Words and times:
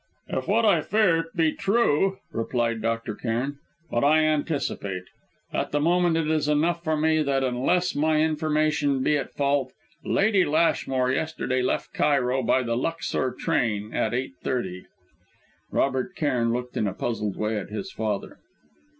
"If 0.29 0.47
what 0.47 0.65
I 0.65 0.81
fear 0.81 1.29
be 1.35 1.51
true" 1.51 2.17
replied 2.31 2.81
Dr. 2.81 3.13
Cairn. 3.13 3.59
"But 3.91 4.03
I 4.03 4.21
anticipate. 4.23 5.03
At 5.53 5.69
the 5.71 5.79
moment 5.79 6.17
it 6.17 6.27
is 6.27 6.47
enough 6.49 6.83
for 6.83 6.97
me 6.97 7.21
that, 7.21 7.43
unless 7.43 7.93
my 7.93 8.19
information 8.19 9.03
be 9.03 9.15
at 9.15 9.31
fault, 9.31 9.73
Lady 10.03 10.43
Lashmore 10.43 11.11
yesterday 11.11 11.61
left 11.61 11.93
Cairo 11.93 12.41
by 12.41 12.63
the 12.63 12.75
Luxor 12.75 13.29
train 13.37 13.93
at 13.93 14.11
8.30." 14.13 14.85
Robert 15.69 16.15
Cairn 16.15 16.51
looked 16.51 16.75
in 16.75 16.87
a 16.87 16.93
puzzled 16.95 17.37
way 17.37 17.55
at 17.59 17.69
his 17.69 17.91
father. 17.91 18.39